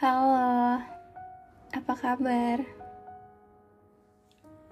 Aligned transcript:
Halo, 0.00 0.80
apa 1.76 1.92
kabar? 1.92 2.64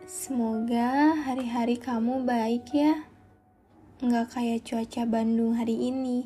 Semoga 0.09 1.21
hari-hari 1.21 1.77
kamu 1.77 2.25
baik 2.25 2.73
ya. 2.73 3.05
Nggak 4.01 4.33
kayak 4.33 4.65
cuaca 4.65 5.05
Bandung 5.05 5.53
hari 5.53 5.93
ini. 5.93 6.25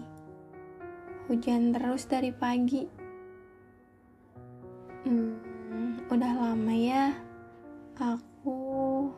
Hujan 1.26 1.74
terus 1.74 2.06
dari 2.06 2.30
pagi. 2.30 2.86
Hmm, 5.02 5.34
udah 6.06 6.32
lama 6.38 6.70
ya. 6.70 7.10
Aku 7.98 9.10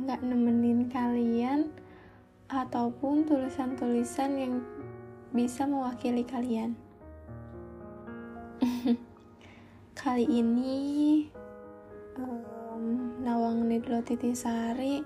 nggak 0.00 0.24
nemenin 0.24 0.88
kalian 0.88 1.68
ataupun 2.48 3.28
tulisan-tulisan 3.28 4.32
yang 4.40 4.64
bisa 5.36 5.68
mewakili 5.68 6.24
kalian. 6.24 6.85
Kali 10.00 10.24
ini 10.24 10.78
um, 12.16 13.16
Nawang 13.20 13.68
Nidlo 13.68 14.00
Titisari 14.00 15.04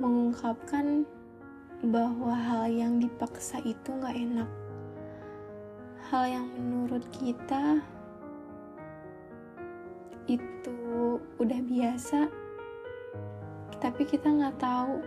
mengungkapkan 0.00 1.04
bahwa 1.84 2.32
hal 2.32 2.64
yang 2.72 2.96
dipaksa 2.96 3.60
itu 3.66 3.92
nggak 3.92 4.16
enak. 4.16 4.50
Hal 6.08 6.24
yang 6.32 6.48
menurut 6.56 7.04
kita 7.12 7.84
itu 10.28 11.20
udah 11.36 11.60
biasa, 11.68 12.28
tapi 13.80 14.02
kita 14.08 14.32
nggak 14.32 14.56
tahu 14.56 15.04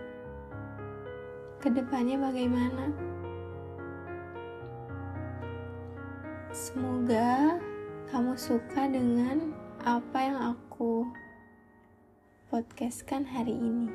ke 1.58 1.68
depannya 1.70 2.18
bagaimana. 2.18 2.94
Semoga 6.52 7.58
kamu 8.12 8.36
suka 8.36 8.92
dengan 8.92 9.56
apa 9.88 10.18
yang 10.20 10.52
aku 10.52 11.08
podcastkan 12.52 13.24
hari 13.24 13.56
ini. 13.56 13.88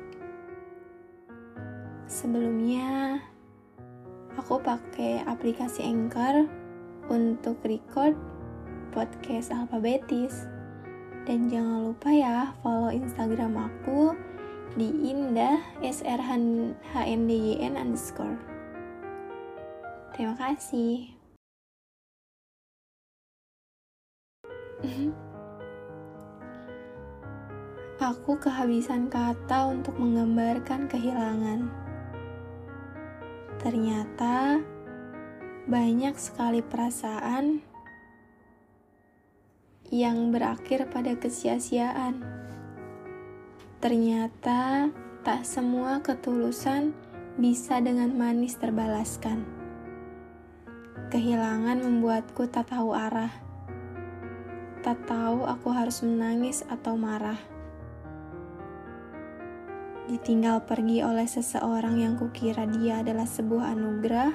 Sebelumnya, 2.10 3.22
aku 4.34 4.58
pakai 4.58 5.22
aplikasi 5.22 5.86
Anchor 5.86 6.50
untuk 7.06 7.62
record 7.62 8.18
podcast 8.90 9.54
alfabetis. 9.54 10.50
Dan 11.22 11.46
jangan 11.46 11.94
lupa 11.94 12.10
ya 12.10 12.58
follow 12.66 12.90
Instagram 12.90 13.54
aku 13.54 14.18
di 14.74 15.14
indah 15.14 15.62
srhndyyn 15.78 16.74
underscore. 17.78 18.34
Terima 20.10 20.34
kasih. 20.34 21.17
Aku 27.98 28.38
kehabisan 28.38 29.10
kata 29.10 29.74
untuk 29.74 29.98
menggambarkan 29.98 30.86
kehilangan. 30.86 31.66
Ternyata 33.58 34.62
banyak 35.66 36.14
sekali 36.14 36.62
perasaan 36.62 37.58
yang 39.90 40.30
berakhir 40.30 40.86
pada 40.92 41.18
kesia-siaan. 41.18 42.22
Ternyata 43.82 44.88
tak 45.26 45.42
semua 45.42 45.98
ketulusan 45.98 46.94
bisa 47.34 47.82
dengan 47.82 48.14
manis 48.14 48.54
terbalaskan. 48.56 49.42
Kehilangan 51.10 51.82
membuatku 51.82 52.46
tak 52.46 52.70
tahu 52.70 52.94
arah 52.94 53.47
tak 54.88 55.04
tahu 55.04 55.44
aku 55.44 55.68
harus 55.68 56.00
menangis 56.00 56.64
atau 56.64 56.96
marah. 56.96 57.36
Ditinggal 60.08 60.64
pergi 60.64 61.04
oleh 61.04 61.28
seseorang 61.28 62.00
yang 62.00 62.16
kukira 62.16 62.64
dia 62.64 63.04
adalah 63.04 63.28
sebuah 63.28 63.76
anugerah. 63.76 64.32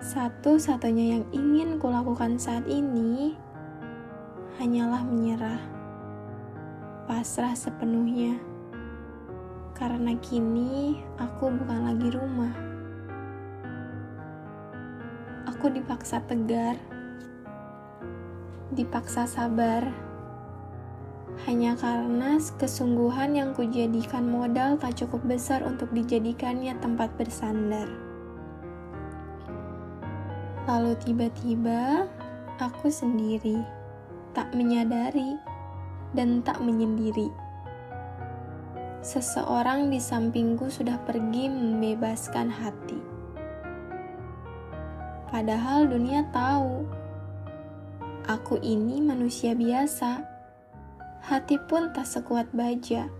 Satu-satunya 0.00 1.20
yang 1.20 1.24
ingin 1.36 1.76
kulakukan 1.76 2.40
saat 2.40 2.64
ini 2.64 3.36
hanyalah 4.56 5.04
menyerah, 5.04 5.60
pasrah 7.04 7.52
sepenuhnya. 7.52 8.40
Karena 9.76 10.16
kini 10.16 10.96
aku 11.20 11.52
bukan 11.52 11.92
lagi 11.92 12.08
rumah. 12.08 12.56
Aku 15.44 15.68
dipaksa 15.68 16.24
tegar 16.24 16.80
dipaksa 18.70 19.26
sabar 19.26 20.10
hanya 21.48 21.72
karena 21.72 22.36
kesungguhan 22.60 23.32
yang 23.32 23.56
kujadikan 23.56 24.28
modal 24.28 24.76
tak 24.76 25.00
cukup 25.00 25.24
besar 25.24 25.64
untuk 25.64 25.88
dijadikannya 25.96 26.76
tempat 26.84 27.08
bersandar. 27.16 27.88
Lalu 30.68 30.92
tiba-tiba 31.00 32.04
aku 32.60 32.92
sendiri, 32.92 33.64
tak 34.36 34.52
menyadari 34.52 35.40
dan 36.12 36.44
tak 36.44 36.60
menyendiri. 36.60 37.32
Seseorang 39.00 39.88
di 39.88 39.96
sampingku 39.96 40.68
sudah 40.68 41.00
pergi 41.08 41.48
membebaskan 41.48 42.52
hati. 42.52 43.00
Padahal 45.32 45.88
dunia 45.88 46.28
tahu 46.36 46.99
Aku 48.30 48.62
ini 48.62 49.02
manusia 49.02 49.58
biasa. 49.58 50.22
Hati 51.26 51.58
pun 51.66 51.90
tak 51.90 52.06
sekuat 52.06 52.46
baja. 52.54 53.10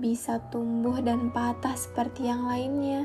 Bisa 0.00 0.40
tumbuh 0.48 0.96
dan 1.04 1.28
patah 1.28 1.76
seperti 1.76 2.32
yang 2.32 2.48
lainnya. 2.48 3.04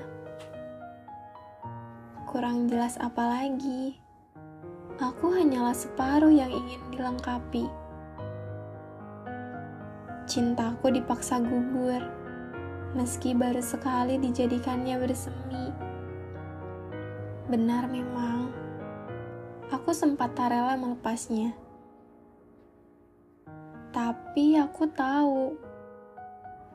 Kurang 2.31 2.72
jelas 2.72 2.96
apa 2.96 3.28
lagi. 3.28 4.00
Aku 5.03 5.35
hanyalah 5.35 5.75
separuh 5.75 6.31
yang 6.31 6.56
ingin 6.56 6.79
dilengkapi. 6.96 7.68
Cintaku 10.31 10.96
dipaksa 10.96 11.44
gugur, 11.44 12.00
meski 12.96 13.35
baru 13.35 13.59
sekali 13.59 14.16
dijadikannya 14.16 14.96
bersemi. 14.96 15.75
Benar 17.52 17.91
memang 17.91 18.66
aku 19.67 19.91
sempat 19.91 20.31
tak 20.35 20.55
rela 20.55 20.79
melepasnya. 20.79 21.51
Tapi 23.91 24.55
aku 24.55 24.88
tahu 24.94 25.57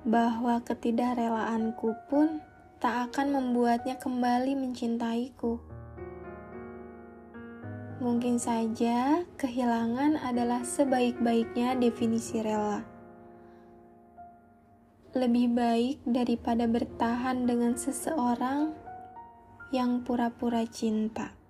bahwa 0.03 0.59
ketidakrelaanku 0.67 1.95
pun 2.11 2.43
tak 2.83 3.13
akan 3.13 3.39
membuatnya 3.39 3.95
kembali 3.95 4.59
mencintaiku. 4.59 5.63
Mungkin 8.03 8.43
saja 8.43 9.23
kehilangan 9.39 10.19
adalah 10.19 10.67
sebaik-baiknya 10.67 11.79
definisi 11.79 12.43
rela. 12.43 12.83
Lebih 15.15 15.55
baik 15.55 15.97
daripada 16.03 16.67
bertahan 16.67 17.47
dengan 17.47 17.79
seseorang 17.79 18.75
yang 19.71 20.03
pura-pura 20.03 20.67
cinta. 20.67 21.42